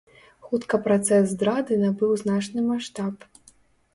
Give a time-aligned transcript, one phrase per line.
[0.45, 3.29] Хутка працэс здрады набыў значны маштаб.